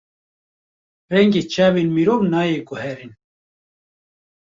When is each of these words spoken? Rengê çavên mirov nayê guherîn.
Rengê 1.13 1.43
çavên 1.51 1.87
mirov 1.95 2.21
nayê 2.31 2.59
guherîn. 2.67 3.13